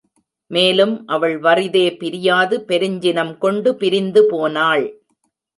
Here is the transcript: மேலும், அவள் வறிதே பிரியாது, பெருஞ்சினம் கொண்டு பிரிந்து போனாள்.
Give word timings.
மேலும், 0.51 1.07
அவள் 1.07 1.37
வறிதே 1.37 1.95
பிரியாது, 1.95 2.65
பெருஞ்சினம் 2.67 3.37
கொண்டு 3.37 3.75
பிரிந்து 3.75 4.23
போனாள். 4.29 4.85